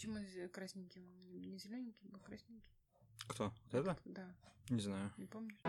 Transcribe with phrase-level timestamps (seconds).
[0.00, 0.18] почему
[0.48, 1.02] красненький?
[1.02, 2.72] он Не, не зелененький, был красненький.
[3.26, 3.52] Кто?
[3.70, 3.98] Вот это?
[4.06, 4.34] Да,
[4.70, 5.12] Не знаю.
[5.18, 5.60] не помнишь?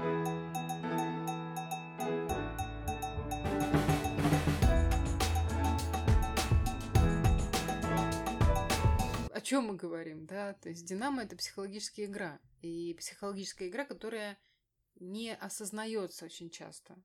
[9.33, 10.53] О чем мы говорим, да?
[10.53, 12.39] То есть Динамо это психологическая игра.
[12.61, 14.39] И психологическая игра, которая
[14.95, 16.95] не осознается очень часто.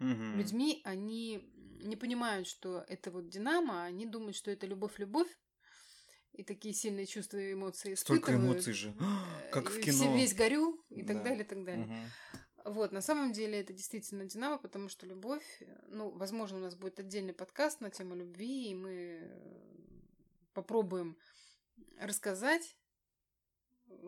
[0.00, 0.36] Мгм.
[0.36, 1.48] Людьми они
[1.80, 5.28] не понимают, что это вот Динамо, они думают, что это любовь-любовь,
[6.32, 8.54] и такие сильные чувства и эмоции Столько испытывают.
[8.56, 8.94] эмоций же.
[9.48, 10.16] Э, Как в кино.
[10.16, 11.24] весь горю и так Да.
[11.24, 11.86] далее, и так далее.
[11.86, 12.10] Мгм.
[12.74, 16.74] Вот, на самом деле это действительно Динамо, потому что любовь, э, ну, возможно, у нас
[16.74, 19.78] будет отдельный подкаст на тему любви, и мы э,
[20.52, 21.16] попробуем
[21.98, 22.76] рассказать,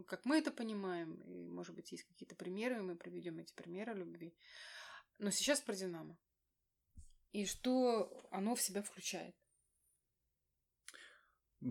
[0.07, 3.95] как мы это понимаем, и, может быть, есть какие-то примеры, и мы приведем эти примеры
[3.95, 4.35] любви.
[5.19, 6.19] Но сейчас про Динамо.
[7.33, 9.35] И что оно в себя включает.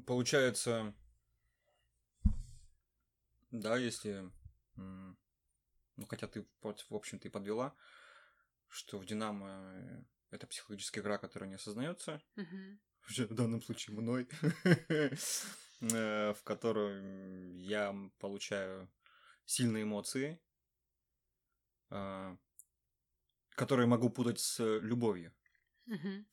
[0.05, 0.93] Получается,
[3.51, 4.31] да, если,
[4.75, 7.75] ну хотя ты, в общем-то, и подвела,
[8.67, 14.29] что в Динамо э, это психологическая игра, которая не осознается, в данном случае мной,
[14.63, 18.89] э, в которой я получаю
[19.45, 20.39] сильные эмоции,
[21.89, 22.37] а,
[23.55, 25.33] которые могу путать с любовью.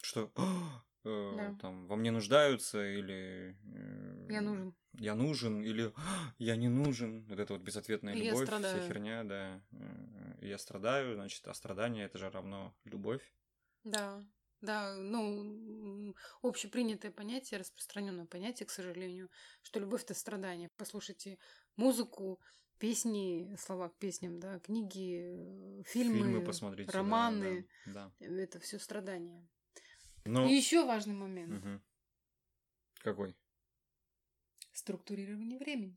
[0.02, 0.30] Что
[1.06, 1.58] э, Да.
[1.60, 4.74] там во мне нуждаются или э, Я нужен.
[4.94, 7.24] я нужен или «А, я не нужен.
[7.28, 9.62] Вот это вот безответная И любовь, вся херня, да.
[9.72, 13.22] Э, и Я страдаю, значит, а страдание это же равно любовь.
[13.84, 14.24] Да,
[14.60, 19.30] да, ну, общепринятое понятие, распространенное понятие, к сожалению,
[19.62, 20.70] что любовь это страдание.
[20.76, 21.38] Послушайте
[21.76, 22.40] музыку,
[22.78, 26.90] песни, слова к песням, да, книги, фильмы, Фильмы посмотрите.
[26.90, 28.12] да, романы, Да.
[28.18, 28.26] да.
[28.26, 29.46] это все страдание.
[30.26, 30.46] Но...
[30.48, 31.82] И еще важный момент Мгм.
[32.98, 33.34] Какой?
[34.72, 35.96] структурирование времени.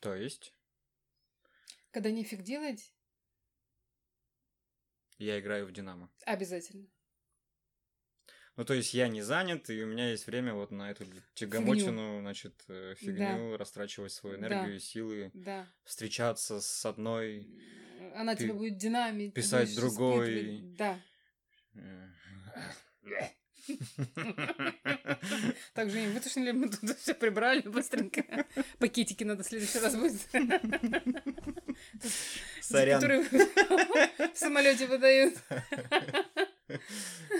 [0.00, 0.52] То есть
[1.90, 2.92] Когда нефиг делать,
[5.18, 6.10] я играю в Динамо.
[6.26, 6.86] обязательно.
[8.56, 12.20] Ну, то есть я не занят, и у меня есть время вот на эту тягомотину,
[12.20, 14.46] значит, э, фигню, растрачивать свою Да.
[14.46, 15.66] энергию и силы, Да.
[15.82, 17.48] встречаться с одной...
[18.14, 19.34] Она Ты тебя будет динамить.
[19.34, 20.60] писать другой.
[20.76, 21.00] Да.
[21.74, 22.08] э,
[25.72, 28.46] Так, Женя, вытошнили, мы тут все прибрали быстренько.
[28.78, 30.20] Пакетики надо в следующий раз будет.
[32.60, 33.00] Сорян.
[33.00, 35.34] Которые в самолете выдают.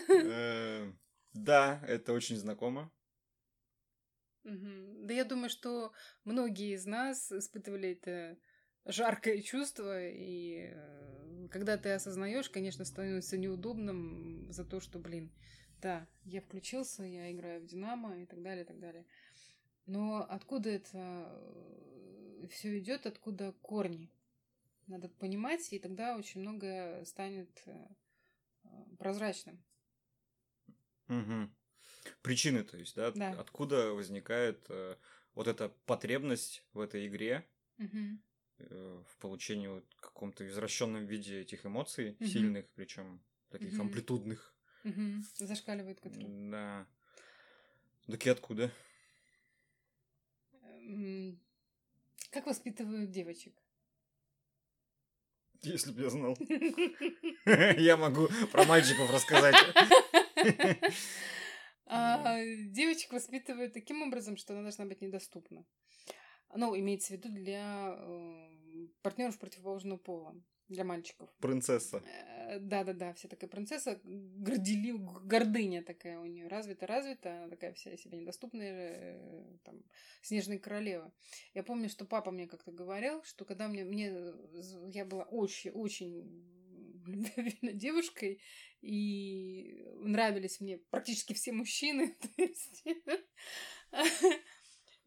[0.09, 0.93] Э,
[1.35, 2.91] Да, это очень знакомо.
[4.45, 5.93] Да я думаю, что
[6.25, 8.39] многие из нас испытывали это
[8.85, 15.31] жаркое чувство, и э, когда ты осознаешь, конечно, становится неудобным за то, что, блин,
[15.81, 19.05] да, я включился, я играю в Динамо и так далее, и так далее.
[19.87, 21.29] Но откуда это
[22.51, 24.11] все идет, откуда корни?
[24.87, 27.87] Надо понимать, и тогда очень многое станет э,
[28.65, 28.69] э,
[28.99, 29.63] прозрачным.
[31.09, 31.55] Мгм.
[32.23, 33.13] Причины, то есть, да?
[33.13, 33.31] Да.
[33.41, 34.97] Откуда возникает э,
[35.35, 37.47] вот эта потребность в этой игре,
[37.79, 38.23] Мгм.
[38.59, 42.29] Э, в получении вот каком-то извращенном виде этих эмоций, Мгм.
[42.29, 43.83] сильных, причем таких Мгм.
[43.83, 44.55] амплитудных.
[44.85, 45.25] Мгм.
[45.37, 46.51] Зашкаливает, который.
[46.51, 46.87] Да.
[48.07, 48.71] Так и откуда?
[50.63, 51.41] М,
[52.31, 53.55] Как воспитывают девочек?
[55.63, 56.37] Если бы я знал.
[57.79, 59.55] Я могу про мальчиков рассказать.
[61.87, 65.65] А, Девочек воспитывают таким образом, что она должна быть недоступна.
[66.55, 67.99] Ну, имеется в виду для
[69.03, 70.35] партнеров противоположного пола,
[70.69, 71.29] для мальчиков.
[71.41, 72.03] Принцесса.
[72.07, 78.19] Э, Да-да-да, вся такая принцесса, горделив, гордыня такая у нее развита-развита, она такая вся себе
[78.19, 79.83] недоступная, э, там,
[80.23, 81.13] снежная королева.
[81.55, 84.13] Я помню, что папа мне как-то говорил, что когда мне, мне
[84.93, 88.41] я была очень-очень любвеобильной девушкой,
[88.81, 92.17] и нравились мне практически все мужчины,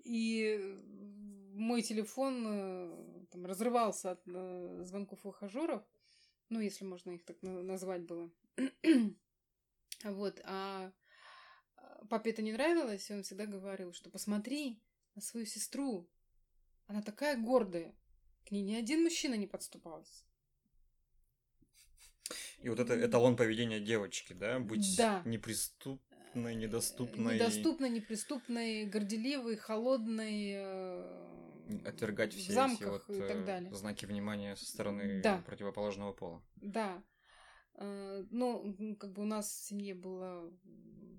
[0.04, 0.78] и
[1.58, 5.84] мой телефон э, там, разрывался от э, звонков ухажеров,
[6.50, 8.32] ну, если можно их так на- назвать было.
[10.04, 10.92] Вот, а
[11.78, 14.80] а папе это не нравилось, и он всегда говорил, что посмотри
[15.16, 16.08] на свою сестру,
[16.86, 17.96] она такая гордая,
[18.46, 20.24] к ней ни один мужчина не подступался.
[22.60, 24.60] И вот это эталон поведения девочки, да?
[24.60, 25.22] Быть Да.
[25.26, 27.36] неприступной, Э, недоступной.
[27.36, 30.54] Недоступной, неприступной, горделивой, холодной,
[31.86, 33.74] Отвергать все эти вот и так э, далее.
[33.74, 35.42] знаки внимания со стороны Да.
[35.46, 36.44] противоположного пола.
[36.56, 37.04] Да.
[37.76, 40.52] Э, Ну, как бы у нас в семье было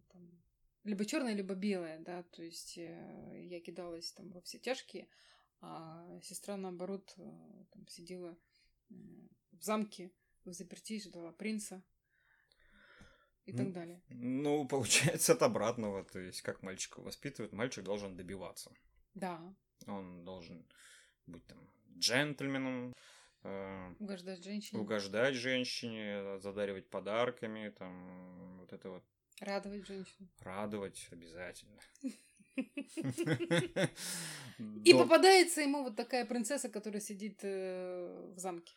[0.08, 0.42] там,
[0.84, 5.08] либо черное, либо белое, да, то есть э, я кидалась там во все тяжкие,
[5.60, 7.14] а сестра, наоборот,
[7.70, 8.36] там сидела
[8.88, 10.10] в замке,
[10.44, 11.82] в заперти, ждала принца
[13.44, 14.02] и так далее.
[14.08, 18.72] Ну, получается от обратного, то есть как мальчика воспитывают, мальчик должен добиваться.
[19.14, 19.54] Да.
[19.86, 20.64] Он должен
[21.26, 21.58] быть там
[21.98, 22.94] джентльменом,
[23.44, 24.80] э, Угождать женщине.
[24.80, 29.04] угождать женщине, задаривать подарками, там вот это вот
[29.40, 30.28] Радовать женщину.
[30.40, 31.78] радовать обязательно.
[34.84, 38.74] И попадается ему вот такая принцесса, которая сидит э, в замке.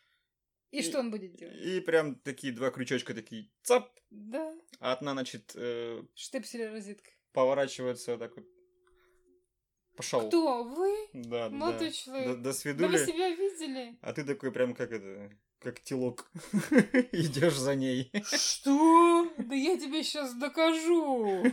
[0.70, 1.56] И, И- что он будет делать?
[1.60, 7.10] И прям такие два крючочка такие цап, Да, а одна, значит, э, штепсель розетка.
[7.32, 8.46] поворачивается так вот.
[9.96, 10.28] Пошел.
[10.28, 10.64] Кто?
[10.64, 10.94] Вы?
[11.12, 11.56] Да, да.
[11.56, 11.92] Молодой да.
[11.92, 12.26] человек.
[12.28, 12.96] До, до Да вы свидули.
[12.98, 13.98] себя видели?
[14.00, 16.30] А ты такой прям как это, как телок.
[17.12, 18.10] Идешь за ней.
[18.24, 19.30] Что?
[19.36, 21.44] Да я тебе сейчас докажу.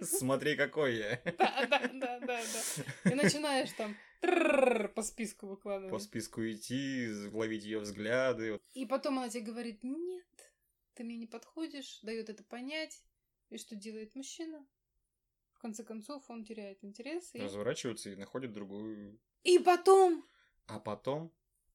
[0.00, 1.20] Смотри, какой я.
[1.38, 2.40] Да, да, да, да,
[3.04, 3.10] да.
[3.10, 3.94] И начинаешь там
[4.94, 6.02] по списку По выкладывать.
[6.02, 8.60] списку идти, ловить ее взгляды.
[8.72, 10.24] И потом она тебе говорит, нет,
[10.94, 13.02] ты мне не подходишь, дает это понять.
[13.50, 14.64] И что делает мужчина?
[15.62, 17.30] Конце концов, он теряет интерес.
[17.34, 19.18] И, Разворачиваются и находят другую.
[19.44, 20.24] и потом,
[20.66, 21.32] А потом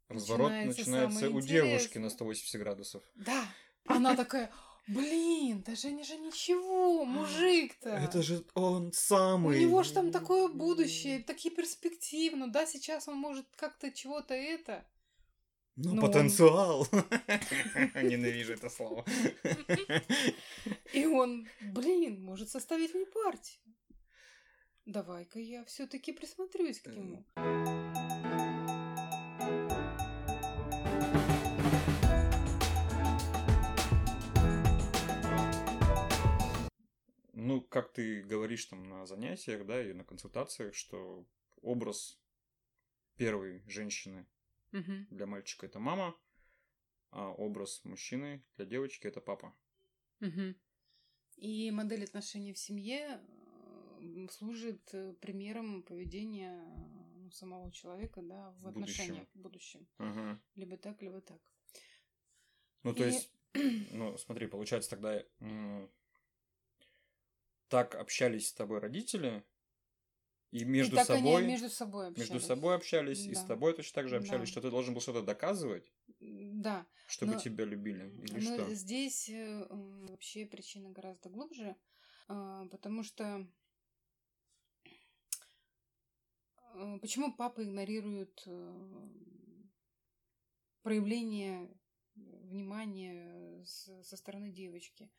[0.10, 2.04] разворот Начинается начинается у девушки интересное.
[2.04, 3.04] на 180 градусов.
[3.16, 3.46] да,
[3.86, 4.52] она такая,
[4.88, 7.90] блин, да Женя же ничего, мужик-то.
[7.92, 9.62] Это же он У самый.
[9.62, 12.36] него же там такое будущее, такие перспективы.
[12.36, 14.86] Ну да, сейчас он может как-то чего-то это.
[15.78, 16.88] Ну, Но он- потенциал.
[18.04, 19.06] Ненавижу это слово.
[20.94, 23.62] И он, блин, может составить мне партию.
[24.88, 27.26] Давай-ка я все-таки присмотрюсь к нему.
[37.34, 41.28] Ну, как ты говоришь там на занятиях, да, и на консультациях, что
[41.62, 42.18] образ
[43.18, 44.26] первой женщины
[44.72, 45.08] Мгм.
[45.12, 46.18] для мальчика это мама,
[47.12, 49.54] а образ мужчины для девочки это папа.
[50.22, 50.56] Мгм.
[51.36, 53.22] И модель отношений в семье
[54.32, 59.88] служит э, примером поведения э, ну, самого человека, да, в, В отношениях в будущем.
[59.98, 60.40] Ага.
[60.56, 61.42] Либо так, либо так.
[62.84, 63.32] Ну, то И- есть,
[63.92, 65.24] ну, смотри, получается тогда
[67.68, 69.44] так общались с тобой родители,
[70.52, 72.46] и между и так собой, они между собой между общались.
[72.46, 73.48] собой общались, и с Да.
[73.48, 74.52] тобой точно так же общались, Да.
[74.52, 76.88] что ты должен был что-то доказывать, Да.
[77.08, 78.74] чтобы Но- тебя любили, или Но что?
[78.74, 81.76] здесь э, вообще причина гораздо глубже,
[82.28, 83.46] потому что
[86.56, 86.67] э,
[87.02, 89.10] почему папа игнорирует э,
[90.82, 91.70] проявление
[92.16, 95.12] внимания с- со стороны девочки?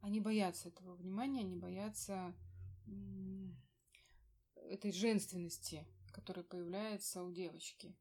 [0.00, 2.34] Они боятся этого внимания, они боятся
[4.54, 7.96] этой женственности, которая появляется у девочки.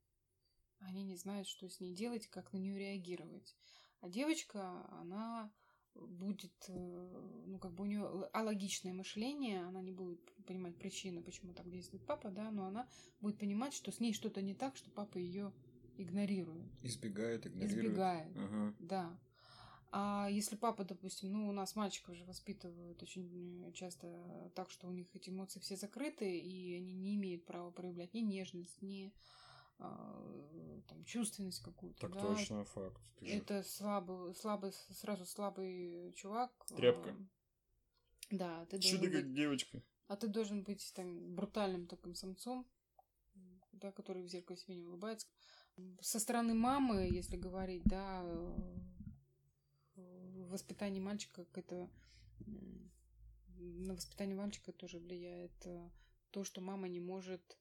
[0.79, 3.55] Они не знают, что с ней делать, как на нее реагировать.
[4.01, 5.53] А девочка, она
[5.95, 11.53] будет, э, ну, как бы у нее алогичное мышление, она не будет понимать причины, почему
[11.53, 12.87] так действует папа, да, но она
[13.21, 15.53] будет понимать, что с ней что-то не так, что папа ее
[15.97, 17.85] игнорирует, Избегает, игнорирует.
[17.85, 18.75] избегает, Ага.
[18.79, 19.19] да.
[19.95, 24.91] А если папа, допустим, ну, у нас мальчиков же воспитывают очень часто так, что у
[24.91, 29.13] них эти эмоции все закрыты, и они не имеют права проявлять ни нежность, ни
[29.77, 32.01] там, чувственность какую-то.
[32.01, 32.21] Так да.
[32.21, 33.01] точно, факт.
[33.17, 36.51] Ты же- Это слабый, слабый, сразу слабый чувак.
[36.71, 37.15] а, Тряпка.
[38.31, 39.83] Да, ты должен ты быть, как девочка?
[40.07, 42.67] а ты должен быть там брутальным таким самцом,
[43.71, 45.27] да, который в зеркало себе не улыбается.
[46.01, 48.23] Со стороны мамы, если говорить, да,
[49.95, 51.89] в воспитании мальчика как это
[53.57, 55.89] на воспитание мальчика тоже влияет э,
[56.31, 57.57] то, что мама не может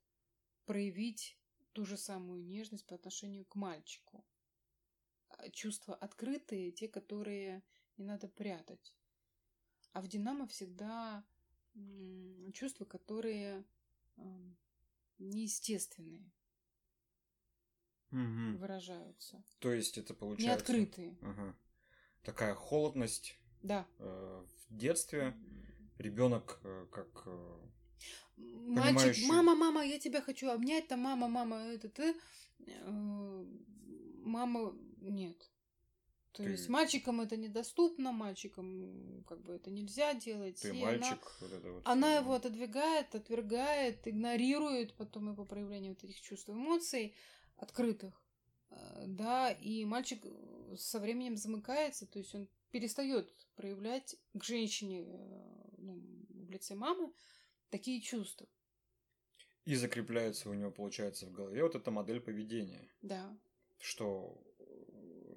[0.67, 1.39] проявить
[1.73, 4.25] ту же самую нежность по отношению к мальчику.
[5.29, 7.63] А Чувства открытые, те, которые
[7.97, 8.95] не надо прятать.
[9.93, 11.25] А в Динамо всегда
[12.55, 13.65] чувства, которые
[15.19, 16.31] неестественные
[18.11, 18.59] Мгм.
[18.59, 19.43] выражаются.
[19.59, 20.55] То есть это Не получается...
[20.65, 21.17] открытые.
[21.23, 21.57] Ага.
[22.23, 23.87] Такая холодность Да.
[23.99, 25.35] э, в детстве.
[25.99, 27.23] Ребенок э, как...
[27.27, 27.69] э,
[28.37, 29.27] Мальчик, Понимающий.
[29.29, 32.15] мама, мама, я тебя хочу обнять, там, мама, мама, это ты.
[32.67, 33.45] Э,
[34.25, 35.51] Мама, нет.
[36.33, 40.61] То Ты- есть мальчикам это недоступно, мальчикам как бы это нельзя делать.
[40.63, 41.03] ты и мальчик.
[41.03, 46.49] Она, вот это вот она его отодвигает, отвергает, игнорирует потом его проявление вот этих чувств
[46.49, 47.15] эмоций
[47.57, 48.23] открытых.
[48.71, 55.05] Э, Да, и мальчик э, со временем замыкается, то есть он перестает проявлять к женщине
[55.79, 56.01] ну,
[56.49, 57.13] лице мамы
[57.73, 58.47] такие чувства.
[59.65, 62.89] И закрепляется у него, получается, в голове вот эта модель поведения.
[63.01, 63.37] Да.
[63.81, 64.41] Что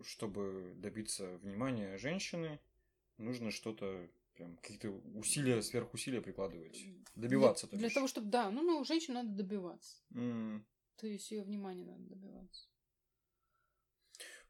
[0.04, 2.60] чтобы добиться внимания женщины,
[3.18, 6.78] нужно что-то прям какие-то усилия, сверхусилия прикладывать.
[7.16, 7.68] Добиваться.
[7.68, 9.98] Для, для того, чтобы, да, ну, ну, женщину надо добиваться.
[10.12, 10.62] Mm.
[10.98, 12.68] То есть ее внимание надо добиваться.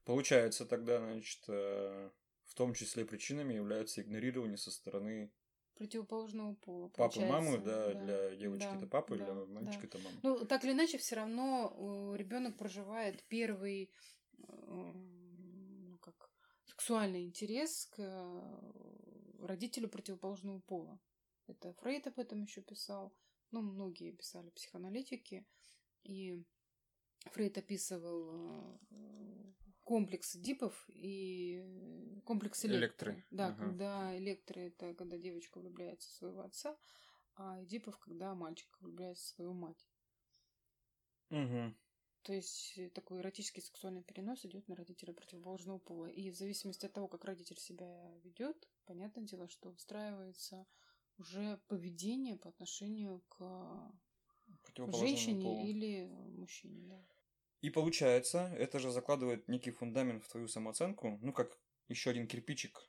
[0.03, 2.09] Получается тогда, значит, э,
[2.45, 5.31] в том числе причинами является игнорирование со стороны
[5.75, 6.89] противоположного пола.
[6.89, 9.87] Папы, мамы, да, да, для девочки да, это папа, да, для мальчика да.
[9.87, 10.19] это мама.
[10.23, 13.91] Ну, так или иначе, все равно ребенок проживает первый
[14.37, 16.29] э, ну, как,
[16.65, 20.99] сексуальный интерес к э, родителю противоположного пола.
[21.47, 23.13] Это Фрейд об этом еще писал.
[23.51, 25.45] Ну, многие писали психоаналитики.
[26.03, 26.43] И
[27.31, 28.79] Фрейд описывал
[29.85, 31.63] комплекс дипов и
[32.25, 33.11] комплекс электры.
[33.11, 33.25] электры.
[33.31, 33.63] Да, ага.
[33.63, 36.77] когда электры это когда девочка влюбляется в своего отца,
[37.35, 39.87] а дипов, когда мальчик влюбляется в свою мать.
[41.29, 41.73] Угу.
[42.23, 46.07] То есть такой эротический сексуальный перенос идет на родителя противоположного пола.
[46.07, 50.65] И в зависимости от того, как родитель себя ведет, понятное дело, что устраивается
[51.17, 53.91] уже поведение по отношению к
[54.87, 55.65] женщине полу.
[55.65, 56.81] или мужчине.
[56.87, 57.05] Да.
[57.65, 61.57] И получается, это же закладывает некий фундамент в твою самооценку, ну, как
[61.87, 62.79] еще один кирпичик.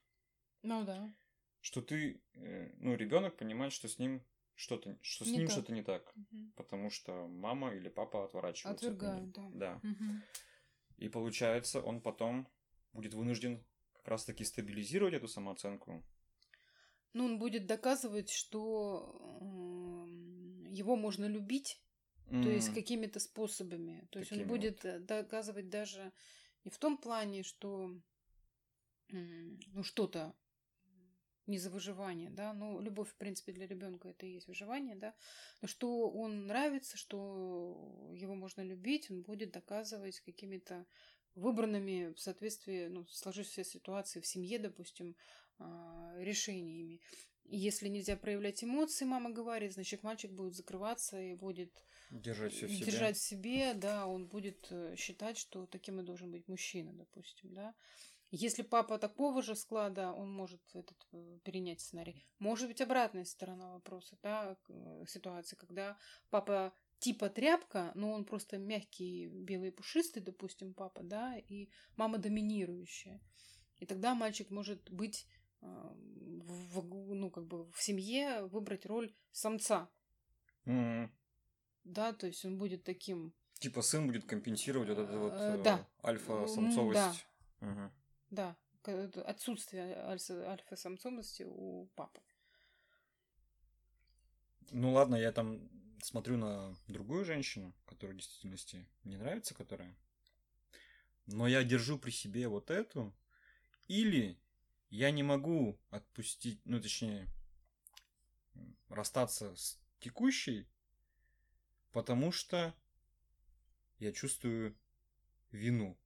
[0.60, 1.14] Ну да.
[1.62, 4.22] Что ты, э, ну, ребенок понимает, что с ним
[4.54, 6.12] что-то, что с не ним что-то не так.
[6.14, 6.52] Угу.
[6.56, 8.88] Потому что мама или папа отворачиваются.
[8.88, 9.48] Отвергают, да.
[9.54, 9.80] Да.
[9.82, 10.20] Угу.
[10.98, 12.46] И получается, он потом
[12.92, 13.64] будет вынужден
[13.94, 16.04] как раз-таки стабилизировать эту самооценку.
[17.14, 19.16] Ну, он будет доказывать, что
[20.68, 21.80] его можно любить
[22.26, 22.42] Mm.
[22.42, 24.06] То есть какими-то способами.
[24.10, 24.90] То есть он будет вот.
[24.90, 26.12] Э, доказывать даже
[26.64, 27.92] не в том плане, что
[29.10, 30.34] ну что-то
[31.46, 35.14] не за выживание, да, ну, любовь, в принципе, для ребенка это и есть выживание, да,
[35.62, 40.84] но что он нравится, что его можно любить, он будет доказывать какими-то
[41.36, 45.14] выбранными в соответствии, ну, сложившейся ситуации в семье, допустим,
[45.58, 47.00] а, решениями.
[47.44, 52.70] Если нельзя проявлять эмоции, мама говорит, значит, мальчик будет закрываться и будет держать все в
[52.70, 52.86] себе.
[52.86, 57.52] Держать в себе, да, он будет э, считать, что таким и должен быть мужчина, допустим,
[57.54, 57.74] да.
[58.30, 62.26] Если папа такого же склада, он может этот, э, перенять сценарий.
[62.38, 65.96] Может быть, обратная сторона вопроса, да, э, ситуации, когда
[66.30, 73.20] папа типа тряпка, но он просто мягкий, белый, пушистый, допустим, папа, да, и мама доминирующая.
[73.78, 75.26] И тогда мальчик может быть
[75.60, 79.90] в, ну, как бы в семье выбрать роль самца.
[80.64, 81.10] Mm-hmm.
[81.86, 83.32] Да, то есть он будет таким.
[83.60, 85.86] Типа сын будет компенсировать вот эту вот э, да.
[86.04, 87.26] альфа-самцовость.
[87.60, 87.68] Да.
[87.68, 87.90] Угу.
[88.30, 88.56] да.
[89.24, 92.20] Отсутствие альфа-самцовости у папы.
[94.70, 95.68] Ну ладно, я там
[96.02, 99.96] смотрю на другую женщину, которая в действительности мне нравится, которая.
[101.26, 103.14] Но я держу при себе вот эту.
[103.88, 104.38] Или
[104.90, 107.28] я не могу отпустить, ну точнее,
[108.88, 110.66] расстаться с текущей,
[111.96, 112.74] потому что
[114.00, 114.76] я чувствую
[115.50, 115.96] вину.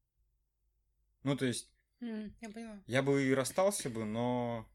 [1.25, 1.69] Ну, то есть,
[2.01, 2.81] mm, я, поняла.
[2.87, 4.69] я бы и расстался бы, но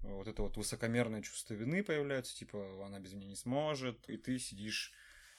[0.00, 4.36] вот это вот высокомерное чувство вины появляется, типа, она без меня не сможет, и ты
[4.40, 4.92] сидишь,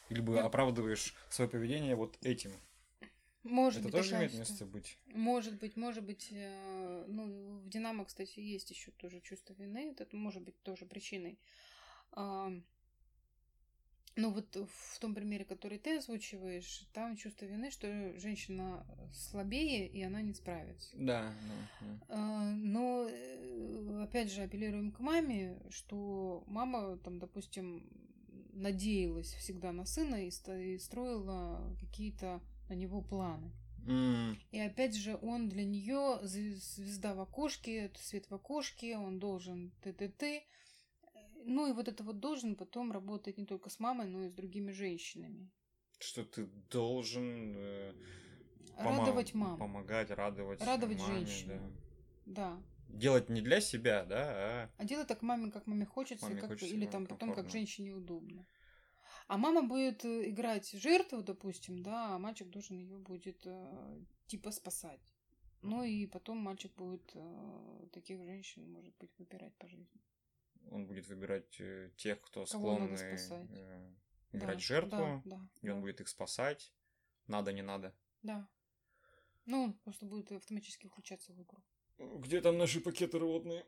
[0.07, 0.45] или бы я...
[0.45, 2.53] оправдываешь свое поведение вот этим.
[3.43, 4.97] Может это быть, тоже имеет место быть.
[5.07, 10.15] Может быть, может быть, э, ну, в Динамо, кстати, есть еще тоже чувство вины, это
[10.15, 11.37] может быть тоже причиной.
[12.15, 12.61] Э,
[14.15, 20.01] ну вот в том примере, который ты озвучиваешь, там чувство вины, что женщина слабее, и
[20.03, 20.89] она не справится.
[20.93, 21.33] Да.
[21.47, 22.05] да, да.
[22.09, 27.89] А, но, э, опять же, апеллируем к маме, что мама, там, допустим,
[28.53, 33.51] надеялась всегда на сына и строила какие-то на него планы.
[33.85, 34.37] Mm.
[34.51, 40.43] И опять же, он для нее звезда в окошке, свет в окошке, он должен ты-ты-ты.
[41.45, 44.33] Ну и вот это вот должен потом работать не только с мамой, но и с
[44.33, 45.49] другими женщинами.
[45.99, 47.93] Что ты должен э,
[48.77, 49.57] радовать маму.
[49.57, 50.61] Помогать, радовать.
[50.61, 51.59] Радовать маме, женщину.
[52.25, 52.57] Да.
[52.87, 52.97] да.
[52.97, 54.69] Делать не для себя, да, а.
[54.77, 57.93] А делать так маме, как маме хочется, маме как, хочется или там потом как женщине
[57.93, 58.45] удобно.
[59.27, 64.51] А мама будет э, играть жертву, допустим, да, а мальчик должен ее будет э, типа
[64.51, 65.13] спасать.
[65.61, 70.01] Ну и потом мальчик будет э, таких женщин, может быть, выбирать по жизни.
[70.71, 73.93] Он будет выбирать э, тех, кто склонны э,
[74.31, 75.81] играть да, жертву, да, да, и он да.
[75.81, 76.73] будет их спасать.
[77.27, 77.95] Надо, не надо.
[78.21, 78.47] Да.
[79.45, 81.61] Ну, он просто будет автоматически включаться в игру.
[81.97, 83.65] Где там наши пакеты рвотные?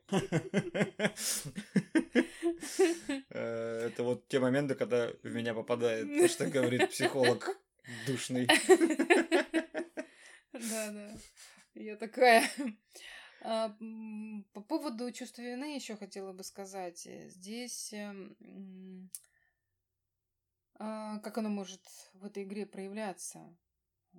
[3.30, 7.58] Э, это вот те моменты, когда в меня попадает то, что говорит психолог
[8.06, 8.48] душный.
[10.52, 11.18] Да, да.
[11.74, 12.48] Я такая.
[13.42, 13.76] А,
[14.52, 17.06] по поводу чувства вины еще хотела бы сказать.
[17.28, 19.10] Здесь эм,
[20.74, 21.82] а, как оно может
[22.14, 23.56] в этой игре проявляться?
[24.14, 24.18] А,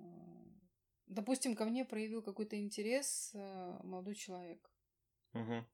[1.06, 3.32] допустим, ко мне проявил какой-то интерес
[3.82, 4.70] молодой человек.
[5.34, 5.64] Угу.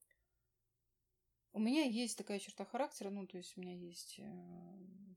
[1.53, 4.25] У меня есть такая черта характера, ну, то есть у меня есть э,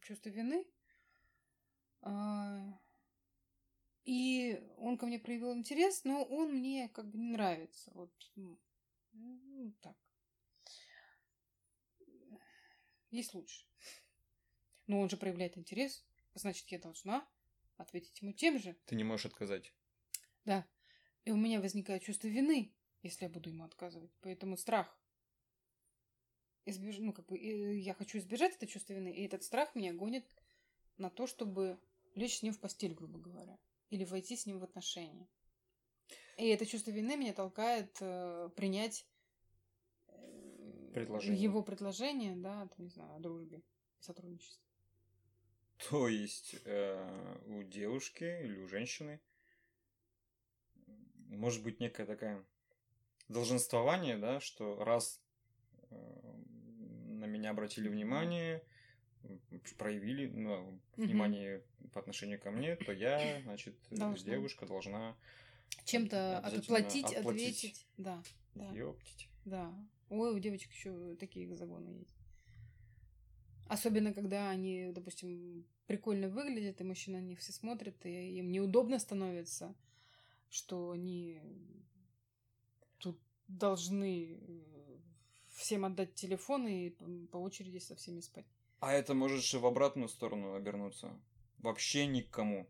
[0.03, 0.65] чувство вины.
[4.07, 7.91] И он ко мне проявил интерес, но он мне как бы не нравится.
[7.93, 8.57] Вот ну,
[9.81, 9.97] так.
[13.11, 13.67] Есть лучше.
[14.87, 17.27] Но он же проявляет интерес, значит, я должна
[17.75, 18.77] ответить ему тем же.
[18.85, 19.73] Ты не можешь отказать.
[20.45, 20.65] Да.
[21.25, 22.73] И у меня возникает чувство вины,
[23.03, 24.13] если я буду ему отказывать.
[24.21, 24.97] Поэтому страх.
[26.63, 26.99] Избеж...
[26.99, 30.25] Ну, как бы, я хочу избежать это чувство вины, и этот страх меня гонит
[30.95, 31.77] на то, чтобы
[32.15, 35.27] лечь с ним в постель, грубо говоря или войти с ним в отношения.
[36.37, 39.07] И это чувство вины меня толкает э, принять
[40.07, 41.41] э, предложение.
[41.41, 43.63] его предложение, да, там, не знаю, о дружбе
[43.99, 44.63] сотрудничестве.
[45.89, 49.21] То есть э, у девушки или у женщины
[51.29, 52.45] может быть некая такая
[53.27, 55.21] долженствование, да, что раз
[55.89, 58.63] э, на меня обратили внимание,
[59.77, 61.89] проявили ну, внимание угу.
[61.89, 64.31] по отношению ко мне, то я, значит, должна.
[64.31, 65.15] девушка должна
[65.85, 67.87] чем-то отплатить, отплатить, ответить.
[67.97, 68.23] Да,
[68.55, 68.69] да.
[68.71, 69.29] Ёптить.
[69.45, 69.73] Да.
[70.09, 72.15] Ой, у девочек еще такие загоны есть.
[73.67, 78.97] Особенно, когда они, допустим, прикольно выглядят, и мужчина на них все смотрят, и им неудобно
[78.99, 79.75] становится,
[80.49, 81.41] что они
[82.97, 84.99] тут должны э,
[85.49, 86.91] всем отдать телефон и
[87.27, 88.45] по очереди со всеми спать.
[88.79, 91.19] А это может же в обратную сторону обернуться.
[91.57, 92.67] Вообще никому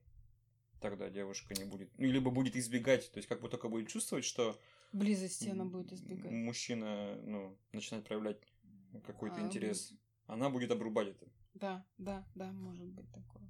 [0.79, 1.89] тогда девушка не будет.
[1.97, 4.59] Ну, либо будет избегать, то есть как бы только будет чувствовать, что...
[4.93, 6.31] Близости она будет избегать.
[6.31, 8.37] Мужчина, ну, начинает проявлять
[9.05, 9.93] какой-то а, интерес.
[10.27, 11.27] Она будет обрубать это.
[11.53, 13.49] Да, да, да, может быть такое.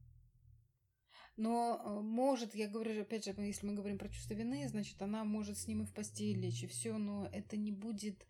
[1.36, 5.24] Но э, может, я говорю, опять же, если мы говорим про чувство вины, значит, она
[5.24, 8.26] может с ним и в постель лечь, и все, но это не будет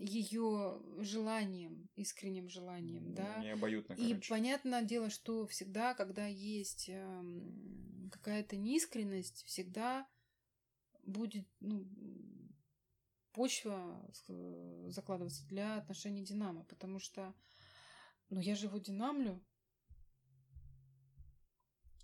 [0.00, 3.38] ее желанием, искренним желанием, да.
[3.38, 4.14] Не обоюдно, короче.
[4.14, 10.06] И понятное дело, что всегда, когда есть эм, какая-то неискренность, всегда
[11.02, 11.86] будет ну,
[13.32, 14.10] почва
[14.88, 17.34] закладываться для отношений Динамо, потому что
[18.30, 19.42] ну, я его динамлю.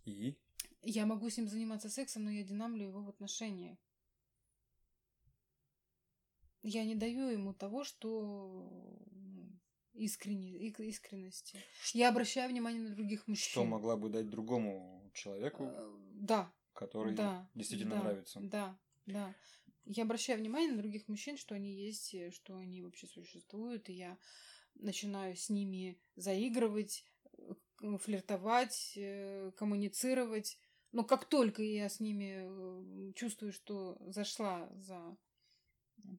[0.05, 0.37] И?
[0.83, 3.79] Я могу с ним заниматься сексом, но я динамлю его в отношениях
[6.63, 8.99] я не даю ему того, что
[9.93, 11.59] искренне, искренности.
[11.93, 13.51] Я обращаю внимание на других мужчин.
[13.51, 18.41] Что могла бы дать другому человеку, э, да, который да, действительно да, нравится.
[18.43, 19.35] Да, да.
[19.85, 23.95] Я обращаю внимание на других мужчин, что они есть, э, что они вообще существуют, и
[23.95, 24.19] я
[24.75, 27.05] начинаю с ними заигрывать,
[27.39, 28.99] э, флиртовать,
[29.57, 30.59] коммуницировать.
[30.93, 35.17] Но как только я с ними чувствую, что зашла за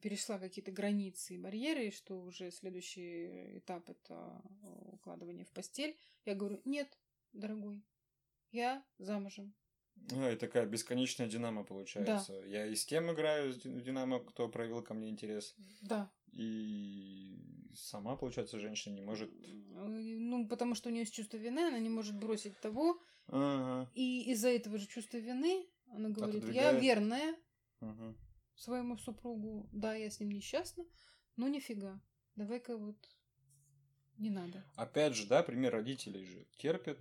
[0.01, 4.41] перешла какие-то границы и барьеры, и что уже следующий этап это
[4.91, 6.97] укладывание в постель, я говорю, нет,
[7.33, 7.81] дорогой,
[8.51, 9.53] я замужем.
[10.09, 12.33] Ну, и такая бесконечная динамо получается.
[12.41, 12.47] Да.
[12.47, 15.55] Я и с тем играю, с динамо, кто проявил ко мне интерес.
[15.81, 16.11] Да.
[16.31, 17.37] И
[17.75, 19.31] сама, получается, женщина не может...
[19.69, 22.99] Ну, потому что у нее есть чувство вины, она не может бросить того.
[23.27, 23.91] Ага.
[23.93, 27.35] И из-за этого же чувства вины она говорит, я верная.
[27.79, 28.15] Ага
[28.55, 30.85] своему супругу, да, я с ним несчастна,
[31.35, 32.01] но нифига,
[32.35, 32.97] давай-ка вот
[34.17, 34.63] не надо.
[34.75, 36.99] Опять же, да, пример родителей же терпят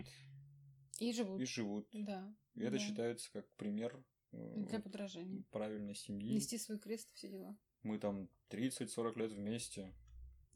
[1.01, 1.41] и живут.
[1.41, 1.89] И живут.
[1.93, 2.35] Да.
[2.55, 2.79] И это да.
[2.79, 5.45] считается как пример э, для подражания.
[5.51, 6.35] Правильной семьи.
[6.35, 7.57] Нести свой крест, все дела.
[7.83, 9.95] Мы там 30-40 лет вместе.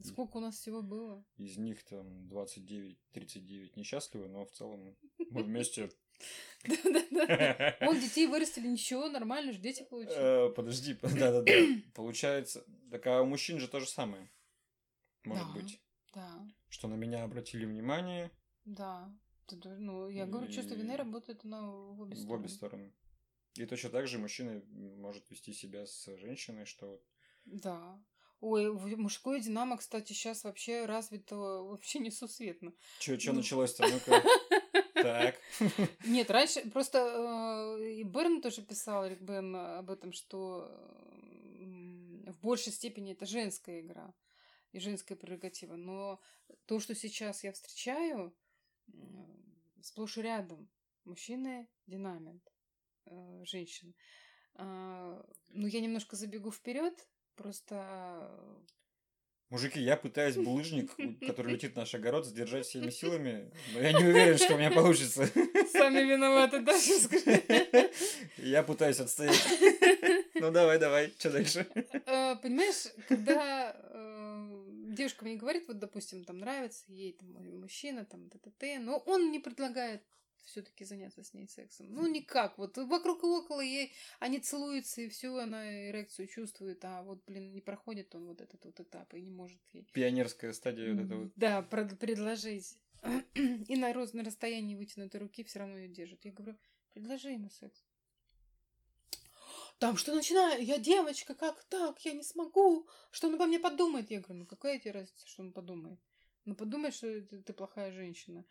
[0.03, 1.25] Сколько у нас всего было?
[1.37, 4.97] Из них там 29-39 несчастливы, но в целом
[5.31, 5.91] мы вместе
[6.65, 7.77] да-да-да.
[7.89, 10.49] Он детей вырастили, ничего, нормально же дети получили.
[10.49, 11.53] Э, подожди, да-да-да.
[11.95, 14.31] Получается, так а у мужчин же то же самое.
[15.25, 15.81] Может быть.
[16.15, 16.47] Да.
[16.69, 18.31] Что на меня обратили внимание.
[18.65, 19.13] Да.
[19.51, 22.37] Ну, я говорю, чувство вины работает на в обе стороны.
[22.37, 22.93] В обе стороны.
[23.57, 27.01] И точно так же мужчина может вести себя с женщиной, что...
[27.45, 28.03] Да.
[28.41, 32.73] Ой, мужское динамо, кстати, сейчас вообще развито вообще несусветно.
[32.99, 33.39] Че, че ну...
[33.39, 33.87] началось-то?
[33.87, 34.23] Ну-ка.
[35.05, 35.41] Так.
[36.07, 40.71] Нет, раньше просто э, и Берн тоже писал, Рик Бен, об этом, что
[42.45, 44.15] большей степени это женская игра
[44.73, 45.77] и женская прерогатива.
[45.77, 46.21] Но
[46.67, 48.35] то, что сейчас я встречаю,
[49.83, 50.69] сплошь и рядом.
[51.05, 52.43] Мужчины динамит
[53.07, 53.95] э, женщин.
[54.55, 58.65] А, ну, я немножко забегу вперед, просто
[59.51, 60.91] Мужики, я пытаюсь булыжник,
[61.27, 64.71] который летит в наш огород, сдержать всеми силами, но я не уверен, что у меня
[64.71, 65.27] получится.
[65.73, 66.75] Сами виноваты, да?
[68.39, 69.43] Я пытаюсь отстоять.
[70.35, 71.67] Ну давай, давай, что дальше?
[72.07, 78.29] А, понимаешь, когда э, девушка мне говорит, вот, допустим, там нравится ей там, мужчина, там,
[78.31, 80.03] т-т-т, но он не предлагает
[80.45, 81.87] все-таки заняться с ней сексом.
[81.91, 82.59] Ну, никак.
[82.59, 87.53] Вот вокруг и около ей они целуются, и все, она эрекцию чувствует, а вот, блин,
[87.53, 89.87] не проходит он вот этот вот этап и не может ей...
[89.93, 91.33] Пионерская стадия вот эта вот.
[91.37, 92.79] Да, предложить.
[93.35, 96.25] и на, роз, на расстоянии вытянутой руки все равно ее держит.
[96.25, 96.57] Я говорю,
[96.93, 97.85] предложи ему секс.
[99.79, 100.65] Там что начинаю?
[100.65, 101.99] Я девочка, как так?
[102.05, 102.89] Я не смогу.
[103.11, 104.11] Что он обо мне подумает?
[104.11, 105.99] Я говорю, ну какая тебе разница, что он подумает?
[106.45, 108.45] Ну подумай, что ты, ты плохая женщина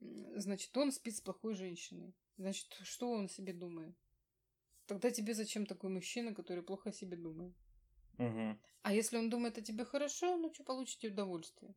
[0.00, 2.14] значит, он спит с плохой женщиной.
[2.36, 3.96] Значит, что он себе думает?
[4.86, 7.56] Тогда тебе зачем такой мужчина, который плохо о себе думает?
[8.18, 8.56] Угу.
[8.82, 11.74] А если он думает о тебе хорошо, ну что, получите удовольствие.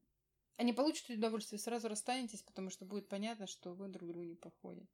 [0.58, 4.36] А не получите удовольствие, сразу расстанетесь, потому что будет понятно, что вы друг другу не
[4.36, 4.88] подходите.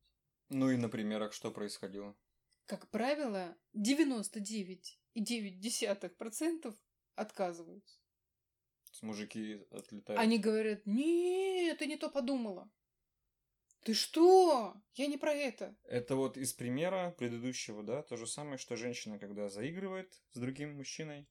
[0.50, 2.16] Ну и на примерах что происходило?
[2.66, 6.76] Как правило, 99,9%
[7.16, 8.00] отказываются.
[8.92, 10.22] С мужики отлетают.
[10.22, 12.72] Они говорят, нет, ты не то подумала.
[13.88, 14.76] Ты что?
[14.96, 15.74] Я не про это.
[15.86, 20.76] Это вот из примера предыдущего, да, то же самое, что женщина, когда заигрывает с другим
[20.76, 21.26] мужчиной,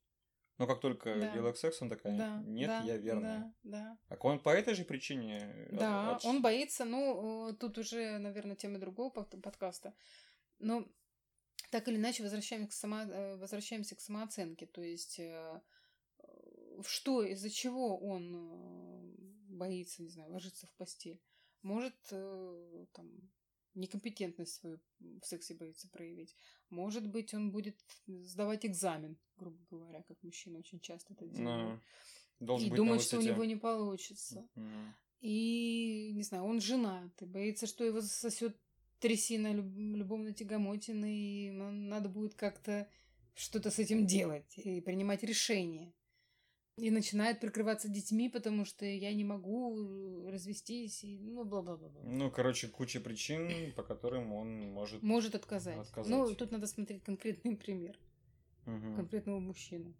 [0.57, 1.35] но как только да.
[1.35, 3.55] дело к сексу, он такая, да, нет, да, я верная.
[3.63, 4.17] Да, да.
[4.17, 5.69] А он по этой же причине?
[5.71, 6.25] Да, от...
[6.25, 9.93] он боится, ну, тут уже, наверное, тема другого подкаста.
[10.59, 10.89] Но
[11.71, 13.01] так или иначе возвращаемся к, само...
[13.01, 14.65] Э, возвращаемся к самооценке.
[14.65, 15.61] То есть, э,
[16.87, 19.15] что, из-за чего он э,
[19.49, 21.21] боится, не знаю, ложиться в постель?
[21.67, 23.11] Может э, там
[23.75, 24.79] некомпетентность свою
[25.21, 26.35] в сексе боится проявить.
[26.71, 27.77] Может быть, он будет
[28.07, 31.81] сдавать экзамен, грубо говоря, как мужчина очень часто это делает.
[32.41, 34.47] Должен и думает, что у него не получится.
[34.55, 34.93] Mm.
[35.21, 38.57] И, не знаю, он женат, и боится, что его засосет
[39.01, 42.89] трясина любовной тягомотины, и надо будет как-то
[43.35, 45.93] что-то с этим делать и принимать решение.
[46.77, 52.03] И начинает прикрываться детьми, потому что я не могу э, развестись, и ну, бла-бла-бла.
[52.05, 55.03] Ну, короче, куча причин, по которым он может...
[55.03, 55.79] Может отказать.
[55.79, 56.11] отказать.
[56.11, 57.99] Ну, тут надо смотреть конкретный пример.
[58.67, 58.97] Угу.
[58.97, 59.95] Конкретного мужчины.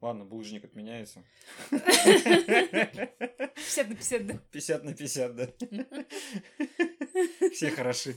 [0.00, 1.22] Ладно, булыжник отменяется.
[1.70, 4.38] 50 на 50, да?
[4.50, 5.48] 50 на 50, да.
[7.52, 8.16] Все хороши.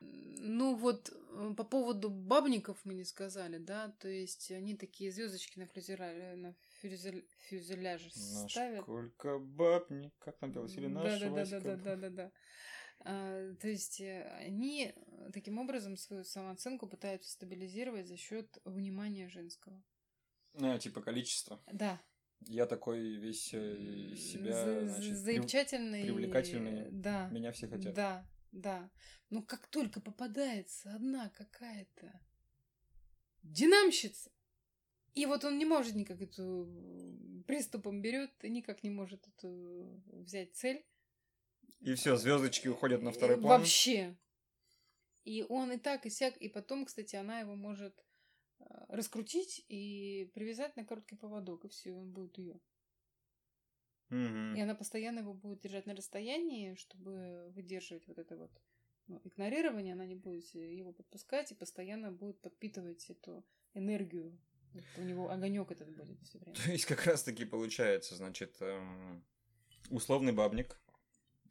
[0.00, 1.10] Ну вот
[1.52, 6.54] по поводу бабников мы не сказали, да, то есть они такие звездочки на фюзеляже, на
[6.80, 8.82] фюзель, фюзеляже ставят.
[8.82, 12.32] Сколько бабник, как там пелось, или да, да, да, да, да, да, да, да.
[13.00, 14.94] А, то есть э, они
[15.32, 19.82] таким образом свою самооценку пытаются стабилизировать за счет внимания женского.
[20.54, 21.60] А, типа количество.
[21.70, 22.00] Да.
[22.46, 26.90] Я такой весь э, из себя, значит, замечательный, привлекательный.
[26.90, 27.28] Да.
[27.30, 27.94] Меня все хотят.
[27.94, 28.90] Да, да.
[29.30, 32.20] Но как только попадается одна какая-то
[33.42, 34.30] динамщица,
[35.14, 40.54] и вот он не может никак эту приступом берет и никак не может эту взять
[40.56, 40.84] цель.
[41.80, 43.60] И все, звездочки уходят на второй план.
[43.60, 44.16] Вообще.
[45.24, 46.36] И он и так, и сяк.
[46.38, 48.04] И потом, кстати, она его может
[48.88, 52.60] раскрутить и привязать на короткий поводок, и все, он будет ее.
[54.10, 54.56] Угу.
[54.56, 58.50] И она постоянно его будет держать на расстоянии, чтобы выдерживать вот это вот
[59.06, 64.38] ну, игнорирование, она не будет его подпускать и постоянно будет подпитывать эту энергию.
[64.72, 66.56] Вот у него огонек этот будет все время.
[66.56, 69.24] То есть как раз таки получается, значит, эм,
[69.90, 70.80] условный бабник,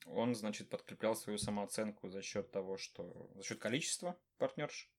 [0.06, 4.92] он, значит, подкреплял свою самооценку за счет того, что за счет количества партнерш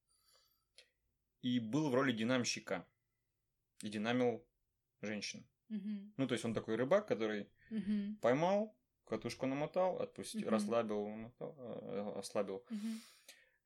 [1.43, 2.87] и был в роли динамщика
[3.83, 4.47] и динамил
[5.03, 5.47] женщин.
[5.71, 6.13] Угу.
[6.17, 8.17] Ну, то есть он такой рыбак, который угу.
[8.21, 10.51] поймал, катушку намотал, отпустил, угу.
[10.51, 12.65] расслабил, намотал, э, ослабил.
[12.71, 12.89] Угу.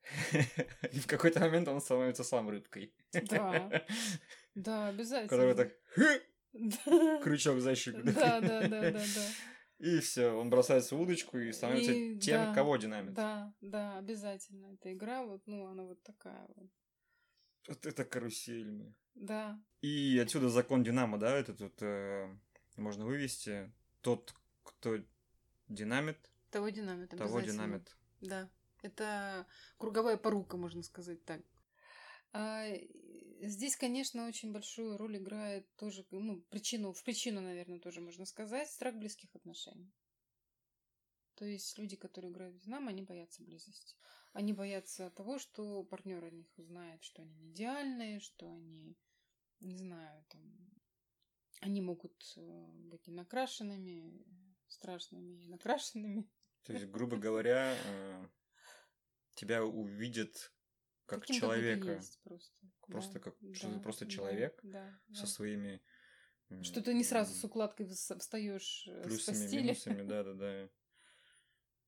[0.92, 2.92] И в какой-то момент он становится сам рыбкой.
[3.12, 3.84] Да.
[4.54, 5.28] Да, обязательно.
[5.28, 5.72] Который так
[7.22, 8.02] крючок за щеку.
[8.02, 9.28] Да, да, да, да, да.
[9.78, 13.14] И все, он бросается в удочку и становится и, тем, да, кого динамит.
[13.14, 14.74] Да, да, обязательно.
[14.74, 16.70] Эта игра, вот, ну, она вот такая вот.
[17.68, 18.92] Вот это карусель.
[19.18, 19.60] Да.
[19.82, 22.34] И отсюда закон Динамо, да, это тут э,
[22.76, 23.72] можно вывести.
[24.00, 24.98] Тот, кто
[25.68, 26.18] динамит.
[26.50, 27.96] Того динамит, Того динамит.
[28.20, 28.48] Да.
[28.82, 31.42] Это круговая порука, можно сказать так.
[32.32, 32.64] А,
[33.40, 38.68] Здесь, конечно, очень большую роль играет тоже, ну, причину, в причину, наверное, тоже можно сказать,
[38.68, 39.92] страх близких отношений.
[41.36, 43.94] То есть люди, которые играют в Динамо, они боятся близости.
[44.32, 48.96] Они боятся того, что партнер о них узнает, что они не идеальные, что они,
[49.60, 50.42] не знаю, там,
[51.60, 54.24] они могут э, быть не накрашенными,
[54.68, 56.28] страшными и накрашенными.
[56.64, 58.26] То есть, грубо говоря, э,
[59.34, 60.52] тебя увидят
[61.06, 61.98] как Каким человека.
[61.98, 62.54] есть просто.
[62.86, 65.26] Просто Да, как да, просто да, человек да, со да.
[65.26, 65.82] своими
[66.50, 69.62] м, Что ты не сразу с укладкой вс- встаешь э, с плюсами, постели.
[69.62, 70.68] минусами, да, да, да.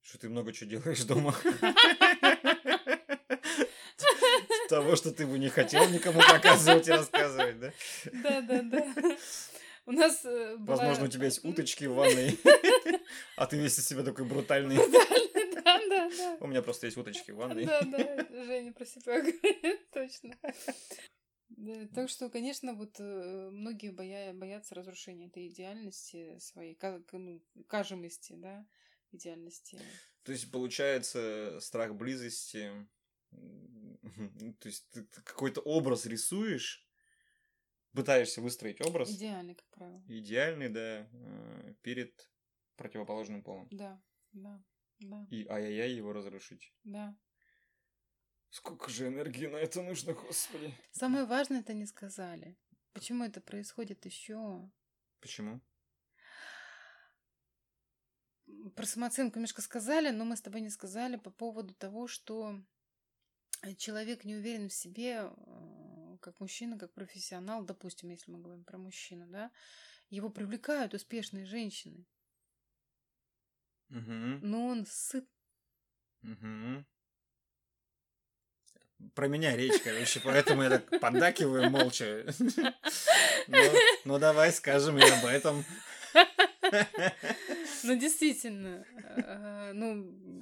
[0.02, 1.34] Что ты много чего делаешь дома.
[4.70, 7.72] Того, что ты бы не хотел никому показывать и рассказывать, да?
[8.12, 9.16] Да, да, да.
[9.84, 10.76] У нас э, была...
[10.76, 12.38] Возможно, у тебя есть уточки в ванной,
[13.36, 14.76] а ты весь из себя такой брутальный.
[14.76, 16.36] Да, да, да.
[16.40, 17.64] У меня просто есть уточки в ванной.
[17.64, 20.36] Да, да, Женя про себя говорит, точно.
[21.48, 27.18] Да, так что, конечно, вот э, многие боя- боятся разрушения этой идеальности своей, ка- к-
[27.18, 28.64] ну, кажемости, да,
[29.10, 29.80] идеальности.
[30.22, 32.70] То есть, получается, страх близости...
[33.32, 36.86] м, То есть, ты ты какой-то образ рисуешь,
[37.92, 40.02] пытаешься выстроить образ, Идеальный, как правило.
[40.08, 42.30] идеальный, да, э, перед
[42.76, 43.68] противоположным полом.
[43.70, 44.00] Да,
[44.32, 44.62] да,
[45.00, 46.72] да, И ай-яй-яй его разрушить.
[46.84, 47.14] да.
[48.50, 50.74] Сколько же энергии на это нужно, господи.
[50.92, 52.56] Самое важное это не сказали.
[52.92, 54.70] Почему это происходит еще?
[55.20, 55.60] Почему?
[58.76, 62.60] Про самооценку немножко сказали, но мы с тобой не сказали по поводу того, что
[63.76, 68.78] человек не уверен в себе, э, как мужчина, как профессионал, допустим, если мы говорим про
[68.78, 69.50] мужчину, да,
[70.10, 72.06] его привлекают успешные женщины,
[73.90, 75.26] Угу, но он сыт.
[76.22, 76.84] угу.
[79.14, 82.26] Про меня речь, короче, поэтому я так поддакиваю молча.
[83.48, 83.58] Ну,
[84.04, 85.64] ну давай скажем и об этом.
[87.82, 88.84] Ну, действительно,
[89.16, 90.39] э, ну,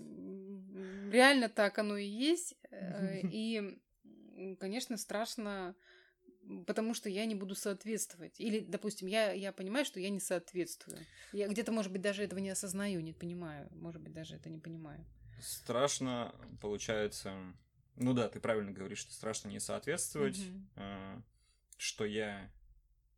[1.11, 2.55] реально так оно и есть.
[2.71, 3.79] э, И,
[4.61, 5.75] конечно, страшно,
[6.67, 8.41] потому что я не буду соответствовать.
[8.41, 10.99] Или, допустим, я, я понимаю, что я не соответствую.
[11.33, 13.69] Я где-то, может быть, даже этого не осознаю, не понимаю.
[13.73, 15.05] Может быть, даже это не понимаю.
[15.41, 17.35] Страшно, получается...
[17.97, 20.41] Ну да, ты правильно говоришь, что страшно не соответствовать,
[20.77, 21.21] э,
[21.77, 22.49] что я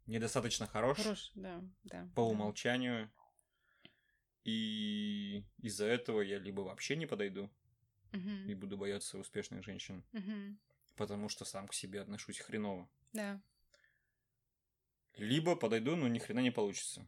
[0.07, 2.09] недостаточно хорош, Хорош, да, да.
[2.15, 2.29] по да.
[2.29, 3.11] умолчанию,
[4.45, 7.51] и из-за этого я либо вообще не подойду
[8.13, 10.59] Мгм, и буду бояться успешных женщин, мгм.
[10.97, 12.89] потому что сам к себе отношусь хреново.
[13.13, 13.41] Да.
[15.17, 17.07] Либо подойду, но ни хрена не получится.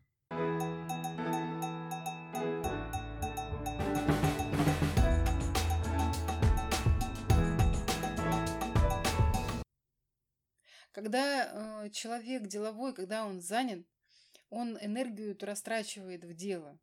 [10.93, 13.87] Когда э, человек деловой, когда он занят,
[14.51, 16.79] он энергию растрачивает в дело.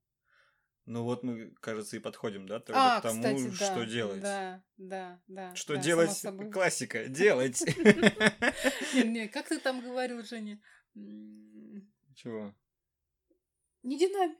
[0.89, 3.71] Ну вот мы, кажется, и подходим, да, тогда А, к тому, кстати, да.
[3.71, 4.21] что делать.
[4.21, 5.55] Да, да, да.
[5.55, 6.25] Что да, делать?
[6.51, 7.05] Классика.
[7.07, 7.61] Делать.
[8.95, 10.59] Не, как ты там говорил, Женя?
[12.15, 12.55] Чего?
[13.83, 14.39] Не динамик.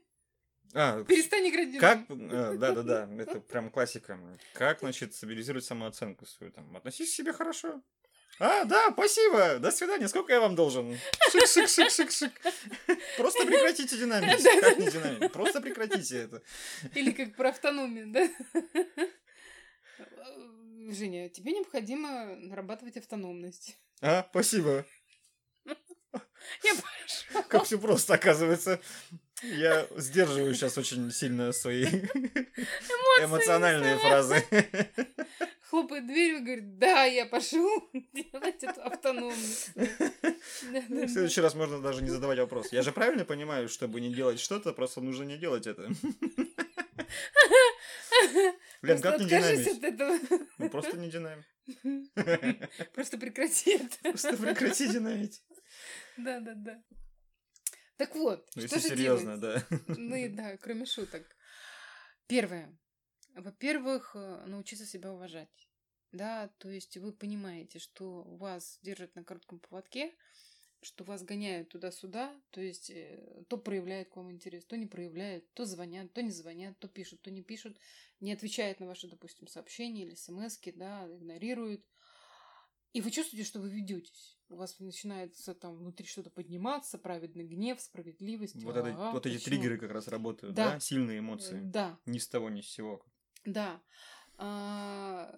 [0.74, 2.08] А, Перестань играть как...
[2.08, 2.58] динамик.
[2.58, 4.18] Да, да, да, это прям классика.
[4.52, 6.50] Как, значит, стабилизировать самооценку свою?
[6.50, 7.80] Там, относись к себе хорошо.
[8.38, 9.58] А, да, спасибо.
[9.58, 10.08] До свидания.
[10.08, 10.98] Сколько я вам должен?
[11.30, 12.32] Шик, шик, шик, шик, шик.
[13.16, 14.42] Просто прекратите динамить.
[14.42, 15.32] Как не динамить?
[15.32, 16.42] Просто прекратите это.
[16.94, 18.28] Или как про автономию, да?
[20.90, 23.76] Женя, тебе необходимо нарабатывать автономность.
[24.00, 24.86] А, спасибо.
[25.66, 27.42] Я пошла.
[27.42, 28.80] Как все просто оказывается.
[29.42, 31.84] Я сдерживаю сейчас очень сильно свои
[33.20, 34.44] эмоциональные фразы.
[35.70, 39.70] Хлопает дверью и говорит, да, я пошел делать эту автономность.
[39.76, 42.72] В следующий раз можно даже не задавать вопрос.
[42.72, 45.88] Я же правильно понимаю, чтобы не делать что-то, просто нужно не делать это.
[48.82, 49.68] Лен, как не динамить?
[49.68, 50.18] от этого.
[50.58, 51.46] Ну, просто не динамить.
[52.94, 53.96] Просто прекрати это.
[54.02, 55.40] Просто прекрати динамить.
[56.16, 56.82] Да, да, да.
[57.96, 59.64] Так вот, Ну, что если же серьезно, делать?
[59.70, 59.78] да.
[59.96, 61.22] Ну и да, кроме шуток.
[62.26, 62.76] Первое.
[63.40, 65.68] Во-первых, э, научиться себя уважать.
[66.12, 70.12] Да, то есть вы понимаете, что вас держат на коротком поводке,
[70.82, 75.50] что вас гоняют туда-сюда, то есть э, то проявляет к вам интерес, то не проявляет,
[75.54, 77.78] то звонят, то не звонят, то пишут, то не пишут,
[78.20, 81.86] не отвечает на ваши, допустим, сообщения или смс да, игнорируют.
[82.92, 84.36] И вы чувствуете, что вы ведетесь.
[84.48, 88.60] У вас начинается там внутри что-то подниматься, праведный гнев, справедливость.
[88.64, 90.72] Вот, это- вот эти триггеры как раз работают, Да.
[90.72, 90.80] да?
[90.80, 91.60] Сильные эмоции.
[91.62, 93.04] Да, Ни с того, ни с сего.
[93.44, 93.80] Да.
[94.36, 95.30] А,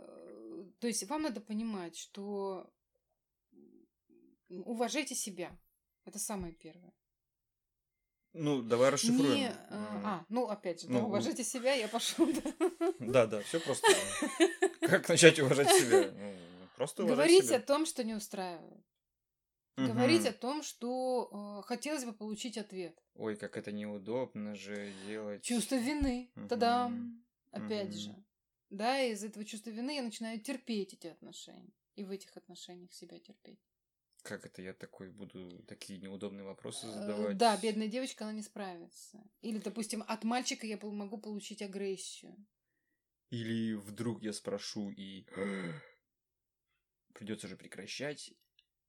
[0.78, 2.72] то есть вам надо понимать, что
[4.60, 5.58] Уважайте себя.
[6.04, 6.92] Это самое первое.
[8.34, 9.34] Ну, давай расшифруем.
[9.34, 12.26] Не, а, а, ну опять же, да, Ну, уважайте себя, я пошел.
[12.98, 13.86] Да, да, все просто.
[14.80, 16.10] Как начать уважать себя?
[16.12, 16.34] Ну,
[16.76, 17.56] Просто уважать Говорить себя.
[17.58, 18.84] о том, что не устраивает.
[19.76, 22.98] Говорить о том, что э, хотелось бы получить ответ.
[23.14, 25.42] Ой, как это неудобно же делать.
[25.42, 26.30] Чувство вины.
[26.48, 27.22] Тадам.
[27.52, 27.98] Опять Мгм.
[27.98, 28.24] же.
[28.70, 31.72] Да, из этого чувства вины я начинаю терпеть эти отношения.
[31.94, 33.60] И в этих отношениях себя терпеть.
[34.24, 37.40] Как это я такой буду такие неудобные вопросы Э, задавать?
[37.40, 39.24] Да, бедная девочка, она не справится.
[39.40, 42.46] Или, допустим, от мальчика я могу получить агрессию.
[43.30, 45.26] Или вдруг я спрошу и
[47.14, 48.34] придется же прекращать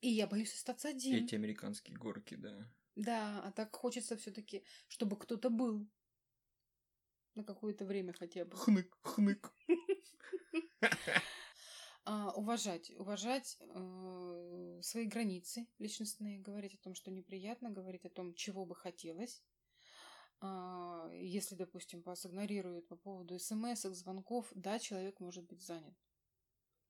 [0.02, 1.24] И я боюсь остаться один.
[1.24, 2.70] эти американские горки, да.
[2.96, 5.88] Да, а так хочется все-таки, чтобы кто-то был.
[7.36, 8.56] На какое-то время хотя бы.
[8.56, 9.54] Хнык, хнык.
[12.06, 18.34] А, уважать, уважать э, свои границы личностные, говорить о том, что неприятно, говорить о том,
[18.34, 19.42] чего бы хотелось.
[20.42, 25.96] А, если, допустим, вас игнорируют по поводу смс, звонков, да, человек может быть занят.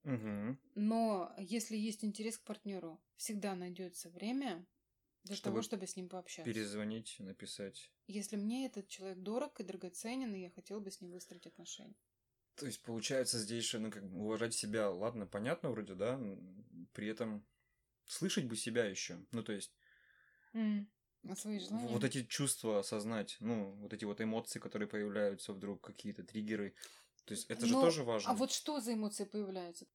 [0.03, 0.59] Мгм.
[0.73, 4.65] Но если есть интерес к партнеру, всегда найдется время
[5.23, 6.51] для Чтобы того, чтобы с ним пообщаться.
[6.51, 7.91] Перезвонить, написать.
[8.07, 11.95] Если мне этот человек дорог и драгоценен, и я хотела бы с ним выстроить отношения.
[12.55, 16.19] То есть, получается, здесь же, ну, как бы уважать себя, ладно, понятно вроде, да,
[16.93, 17.43] при этом
[18.05, 19.25] слышать бы себя еще.
[19.31, 19.73] Ну, то есть,
[20.53, 21.87] А свои желания?
[21.87, 26.75] вот эти чувства осознать, ну, вот эти вот эмоции, которые появляются вдруг, какие-то триггеры.
[27.25, 28.29] То есть, это же Но- тоже важно.
[28.29, 29.87] А вот что за эмоции появляются?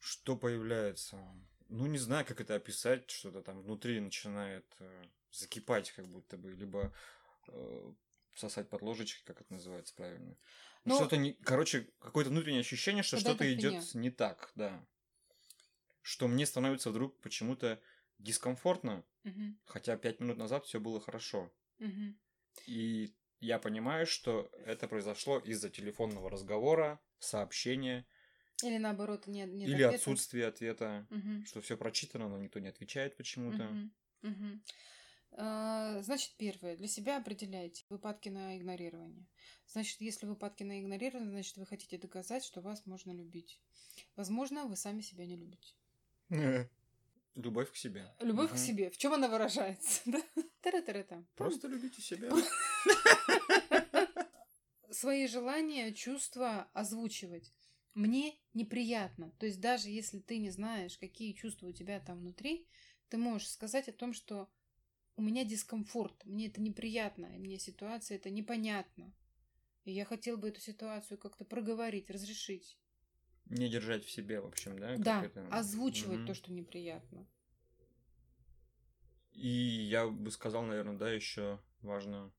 [0.00, 1.18] Что появляется?
[1.68, 6.52] Ну, не знаю, как это описать, что-то там внутри начинает э, закипать, как будто бы,
[6.52, 6.94] либо
[7.48, 7.92] э,
[8.34, 10.36] сосать под ложечкой, как это называется правильно.
[10.84, 11.34] Ну, Но- Что-то не.
[11.34, 14.82] Короче, какое-то внутреннее ощущение, что что-то идет не так, да.
[16.02, 17.80] Что мне становится вдруг почему-то
[18.18, 21.52] дискомфортно, Мгм, хотя пять минут назад все было хорошо.
[21.78, 22.18] мгм.
[22.66, 28.06] И я понимаю, что это произошло из-за телефонного разговора, сообщения
[28.64, 29.94] Или наоборот, нет, нет или ответа.
[29.96, 31.06] отсутствия ответа.
[31.10, 33.64] Мгм, что все прочитано, но никто не отвечает почему-то.
[34.22, 34.62] мгм.
[35.32, 36.76] А, Значит, первое.
[36.76, 39.26] Для себя определяйте выпадки на игнорирование.
[39.68, 43.60] Значит, если выпадки на игнорирование, значит, вы хотите доказать, что вас можно любить.
[44.16, 45.74] Возможно, вы сами себя не любите.
[47.36, 48.12] Любовь к себе.
[48.18, 48.58] Любовь к Мгм.
[48.58, 48.90] себе.
[48.90, 50.00] В чем она выражается?
[50.62, 51.22] Тара-тара-та.
[51.36, 52.30] Просто любите себя.
[54.90, 57.52] свои желания, чувства озвучивать.
[57.98, 59.32] Мне неприятно.
[59.40, 62.68] То есть даже если ты не знаешь, какие чувства у тебя там внутри,
[63.08, 64.48] ты можешь сказать о том, что
[65.16, 69.12] у меня дискомфорт, мне это неприятно, и мне ситуация это непонятна.
[69.84, 72.78] И я хотел бы эту ситуацию как-то проговорить, разрешить.
[73.46, 74.96] Не держать в себе, в общем, да?
[74.96, 75.48] да, это?
[75.48, 76.26] озвучивать Мгм.
[76.28, 77.26] то, что неприятно.
[79.32, 82.30] И я бы сказал, наверное, да, еще важно.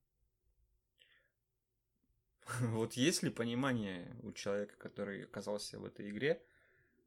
[2.60, 6.42] Вот есть ли понимание у человека, который оказался в этой игре,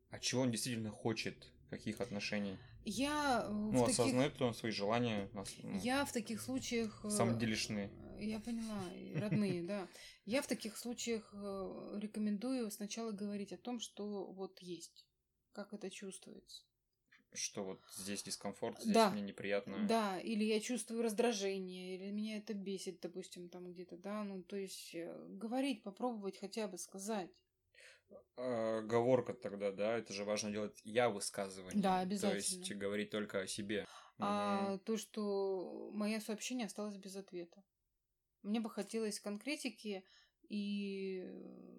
[0.10, 2.58] а чего он действительно хочет, каких отношений?
[2.86, 5.30] Я, э, Ну, таких, осознает ли он свои желания?
[5.34, 5.44] ну,
[5.82, 7.04] я в таких случаях...
[7.06, 7.90] э, Самоделишные.
[8.20, 8.84] Я поняла,
[9.16, 9.88] родные, да.
[10.26, 15.06] Я в таких случаях э, рекомендую сначала говорить о том, что вот есть,
[15.54, 16.64] как это чувствуется.
[17.34, 19.12] Что вот здесь дискомфорт, здесь Да.
[19.12, 19.88] мне неприятно.
[19.88, 24.56] Да, или я чувствую раздражение, или меня это бесит, допустим, там где-то, да, ну, то
[24.56, 27.32] есть э, говорить, попробовать хотя бы сказать.
[28.38, 31.82] А, Оговорка тогда, да, это же важно делать я высказывание.
[31.82, 32.36] Да, То обязательно.
[32.36, 33.86] есть говорить только о себе.
[34.20, 37.64] А то, что мое сообщение осталось без ответа.
[38.44, 40.04] Мне бы хотелось конкретики
[40.50, 41.26] и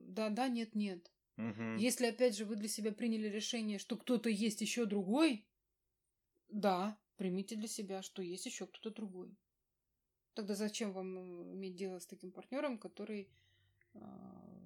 [0.09, 1.12] да-да, нет-нет.
[1.37, 1.79] Мгм.
[1.79, 5.44] Если, опять же, вы для себя приняли решение, что кто-то есть еще другой,
[6.49, 9.37] да, примите для себя, что есть еще кто-то другой.
[10.35, 13.29] Тогда зачем вам э, иметь дело с таким партнером, который,
[13.94, 14.01] а,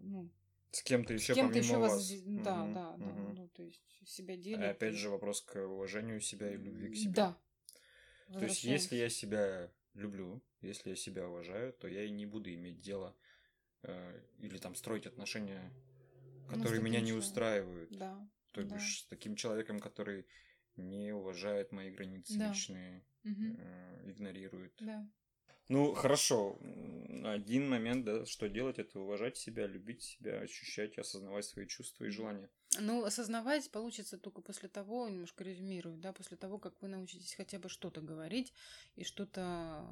[0.03, 0.29] ну,
[0.71, 1.93] С кем-то еще с кем-то помимо еще вас.
[1.93, 2.13] вас,
[2.45, 3.35] да, да, да, мгм.
[3.37, 4.71] ну, то есть себя А делит.
[4.71, 7.13] опять и- же вопрос к уважению себя и любви к себе.
[7.15, 7.37] Да.
[8.39, 12.53] То есть, если я себя люблю, если я себя уважаю, то я и не буду
[12.55, 13.15] иметь дело
[13.83, 15.73] э, или там строить отношения,
[16.49, 17.91] Ну, которые меня таким не устраивают.
[17.97, 18.29] Да.
[18.53, 18.75] То да.
[18.75, 20.27] бишь, с таким человеком, который
[20.77, 22.49] не уважает мои границы Да.
[22.49, 23.57] личные, Мгм.
[23.59, 24.73] э, игнорирует.
[24.81, 25.07] Да.
[25.69, 26.59] Ну, хорошо.
[27.25, 32.11] Один момент, да, что делать, это уважать себя, любить себя, ощущать, осознавать свои чувства и
[32.11, 32.49] желания.
[32.81, 37.59] Ну, осознавать получится только после того, немножко резюмирую, да, после того, как вы научитесь хотя
[37.59, 38.55] бы что-то говорить
[38.97, 39.85] и что-то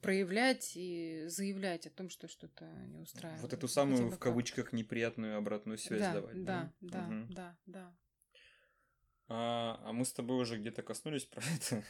[0.00, 3.42] проявлять и заявлять о том, что что-то не устраивает.
[3.42, 4.20] Вот эту самую, в как.
[4.20, 6.44] кавычках, неприятную обратную связь да, давать.
[6.44, 7.34] Да, да, Мгм.
[7.34, 7.96] да, да.
[9.32, 11.84] А, а мы с тобой уже где-то коснулись про это.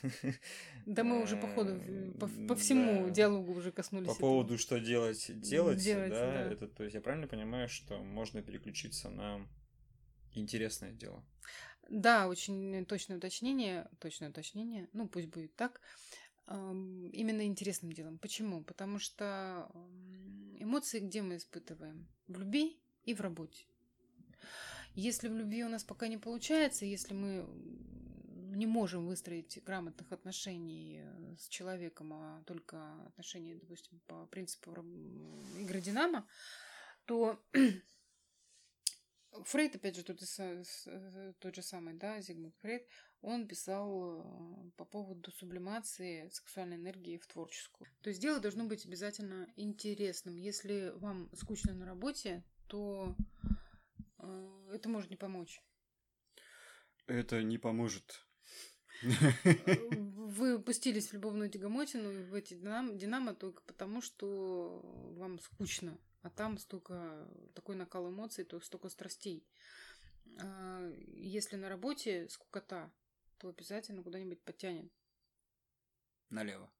[0.85, 1.81] Да мы уже, походу,
[2.19, 3.15] по, по всему да.
[3.15, 4.09] диалогу уже коснулись.
[4.09, 4.21] По этого.
[4.21, 8.43] поводу, что делать, делать, делать да, да, это, то есть я правильно понимаю, что можно
[8.43, 9.49] переключиться на
[10.35, 11.25] интересное дело?
[11.89, 15.81] Да, очень точное уточнение, точное уточнение, ну пусть будет так,
[16.51, 18.19] именно интересным делом.
[18.19, 18.65] Почему?
[18.65, 19.71] Потому что
[20.59, 22.09] эмоции где мы испытываем?
[22.27, 23.67] В любви и в работе.
[24.95, 27.47] Если в любви у нас пока не получается, если мы
[28.57, 34.73] не можем выстроить грамотных отношений э, с человеком, а только отношения, допустим, по принципу
[35.61, 36.27] игры Динамо,
[37.05, 37.41] то
[39.45, 40.21] Фрейд, опять же, тот,
[41.39, 42.87] тот же самый, да, Зигмунд Фрейд,
[43.23, 47.89] он писал э, по поводу сублимации сексуальной энергии в творческую.
[48.03, 50.37] То есть дело должно быть обязательно интересным.
[50.37, 53.15] Если вам скучно на работе, то
[54.19, 55.63] э, это может не помочь.
[57.07, 58.25] Это не поможет.
[59.03, 64.81] Вы пустились в любовную тягомотину в эти динамо только потому, что
[65.17, 69.47] вам скучно, а там столько такой накал эмоций, то столько страстей.
[70.43, 72.91] А, если на работе скукота,
[73.41, 74.93] то обязательно куда-нибудь подтянет.
[76.29, 76.71] Налево.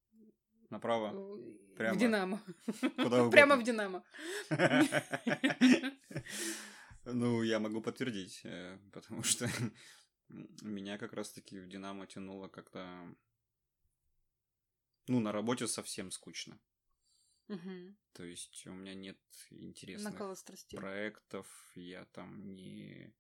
[0.69, 1.11] Направо.
[1.77, 1.95] Прямо.
[1.95, 2.43] В Динамо.
[2.97, 4.05] Куда Прямо в Динамо.
[7.05, 9.49] Ну, я могу подтвердить, э, потому что
[10.63, 13.17] меня как раз-таки в Динамо тянуло как-то...
[15.09, 16.61] Ну, на работе совсем скучно.
[17.49, 17.97] Угу.
[18.13, 20.15] То есть у меня нет интересных
[20.71, 23.15] проектов, я там не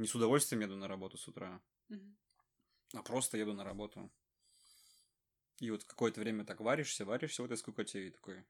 [0.00, 2.16] не с удовольствием еду на работу с утра, угу.
[2.94, 4.10] а просто еду на работу.
[5.58, 8.44] И вот какое-то время так варишься, варишься в этой скукоте и такой...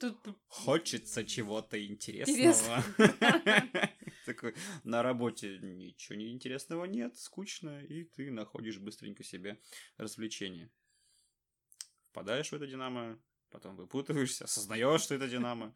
[0.00, 0.18] Тут...
[0.48, 2.82] Хочется чего-то интересного.
[4.26, 9.60] Такой, на работе ничего не интересного нет, скучно, и ты находишь быстренько себе
[9.96, 10.70] развлечение.
[12.10, 13.20] Впадаешь в это динамо,
[13.50, 15.74] потом выпутываешься, осознаешь, что это динамо,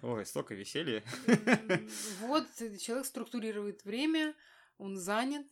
[0.00, 1.02] Ой, столько веселья.
[2.20, 2.46] Вот,
[2.80, 4.34] человек структурирует время,
[4.78, 5.46] он занят,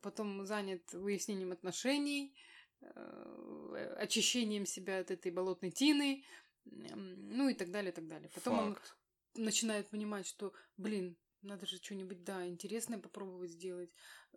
[0.00, 2.34] потом занят выяснением отношений,
[2.80, 6.24] э, очищением себя от этой болотной тины,
[6.64, 8.30] ну и так далее, и так далее.
[8.34, 8.96] Потом Факт.
[9.36, 13.94] он начинает понимать, что, блин, надо же что-нибудь, да, интересное попробовать сделать.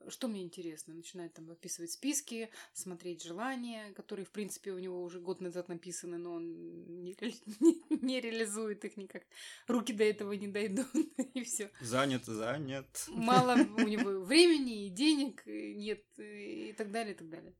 [0.07, 0.93] Что мне интересно?
[0.93, 6.17] Начинает там описывать списки, смотреть желания, которые, в принципе, у него уже год назад написаны,
[6.17, 7.15] но он не,
[7.59, 9.23] не, не реализует их никак.
[9.67, 10.87] Руки до этого не дойдут,
[11.33, 11.71] и все.
[11.81, 13.05] Занят, занят.
[13.09, 17.53] Мало у него времени и денег нет, и так далее, и так далее.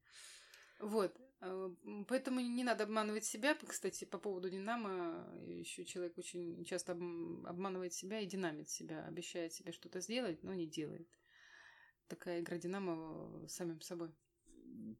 [0.80, 1.16] Вот.
[1.42, 1.74] А,
[2.08, 3.56] поэтому не надо обманывать себя.
[3.56, 9.72] Кстати, по поводу Динамо, еще человек очень часто обманывает себя и динамит себя, обещает себе
[9.72, 11.10] что-то сделать, но не делает.
[12.08, 14.14] Такая игра Динамо самим собой.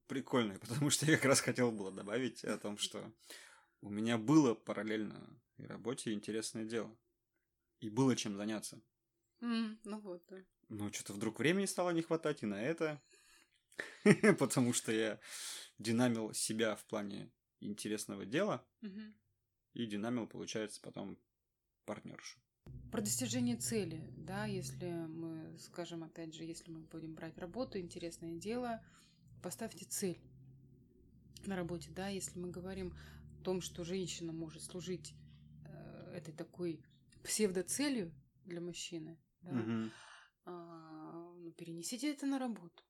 [0.08, 3.14] Прикольно, потому что я как раз хотел было добавить о том, что
[3.82, 6.96] у меня было параллельно и работе интересное дело.
[7.80, 8.82] И было чем заняться.
[9.42, 10.38] Mm, ну вот, да.
[10.70, 13.02] Но что-то вдруг времени стало не хватать и на это.
[14.40, 15.20] потому что я
[15.80, 18.66] динамил себя в плане интересного дела
[19.74, 21.18] и динамил, получается, потом
[21.86, 22.40] партнершу.
[22.92, 28.34] Про достижение цели, да, если мы скажем, опять же, если мы будем брать работу, интересное
[28.34, 28.84] дело,
[29.42, 30.20] поставьте цель
[31.46, 32.94] на работе, да, если мы говорим
[33.40, 35.16] о том, что женщина может служить
[35.66, 36.84] э, этой такой
[37.24, 38.14] псевдоцелью
[38.46, 39.92] для мужчины, да, угу.
[40.46, 42.84] а, ну, перенесите это на работу.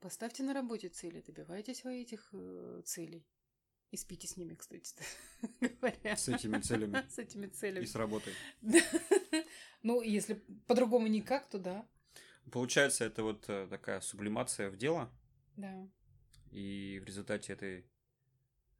[0.00, 3.26] Поставьте на работе цели, добивайтесь вы этих э, целей.
[3.92, 4.92] И спите с ними, кстати
[5.60, 6.16] говоря.
[6.16, 7.06] С этими целями.
[7.08, 7.84] С этими целями.
[7.84, 8.34] И с работой.
[9.82, 10.34] Ну, если
[10.66, 11.88] по-другому никак, то да.
[12.50, 15.12] Получается, это вот э, такая сублимация в дело.
[15.56, 15.88] Да.
[16.50, 17.86] И в результате этой,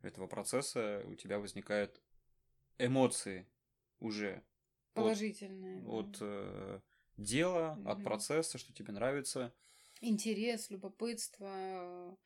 [0.03, 2.01] этого процесса у тебя возникают
[2.79, 3.47] эмоции
[4.01, 4.43] уже.
[4.95, 5.85] Положительные.
[5.85, 6.17] От, да.
[6.17, 6.81] от э,
[7.17, 7.93] дела, mm-hmm.
[7.93, 9.55] от процесса, что тебе нравится
[10.01, 12.17] интерес, любопытство,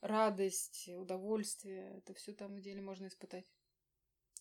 [0.00, 1.98] радость, удовольствие.
[1.98, 3.46] Это все там в деле можно испытать.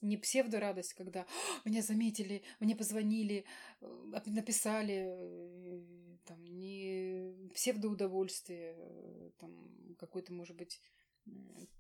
[0.02, 1.26] Не псевдорадость, когда
[1.66, 3.44] меня заметили, мне позвонили,
[3.82, 10.80] э, написали, э, там, не псевдоудовольствие, э, там, какое-то, может быть,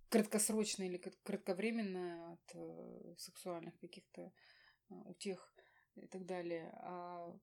[0.10, 4.32] краткосрочное или кратковременное от сексуальных каких-то
[4.89, 5.53] утех
[5.95, 7.34] и так далее, а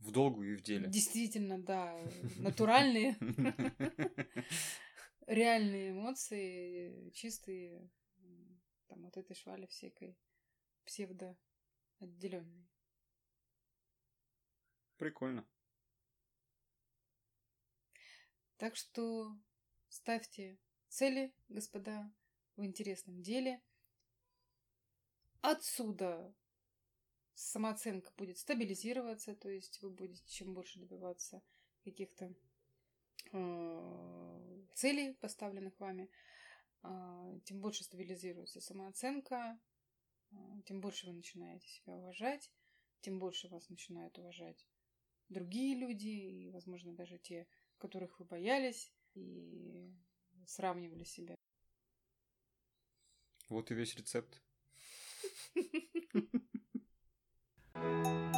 [0.00, 0.88] в долгу и в деле.
[0.88, 1.96] Действительно, да.
[2.38, 3.16] Натуральные,
[5.26, 7.90] реальные эмоции, чистые,
[8.88, 10.18] там, от этой швали всякой
[10.84, 11.36] псевдо
[12.00, 12.68] отделенные.
[14.96, 15.46] Прикольно.
[18.56, 19.38] Так что
[19.88, 22.12] ставьте цели, господа,
[22.56, 23.62] в интересном деле.
[25.40, 26.34] Отсюда
[27.40, 31.42] самооценка будет стабилизироваться, то есть вы будете чем больше добиваться
[31.84, 32.34] каких-то
[33.32, 36.10] э, целей, поставленных вами,
[36.82, 39.58] э, тем больше стабилизируется самооценка,
[40.30, 40.36] э,
[40.66, 42.50] тем больше вы начинаете себя уважать,
[43.00, 44.66] тем больше вас начинают уважать
[45.30, 47.46] другие люди, и, возможно, даже те,
[47.78, 49.90] которых вы боялись и
[50.46, 51.34] сравнивали себя.
[53.48, 54.42] Вот и весь рецепт.
[57.82, 58.29] Música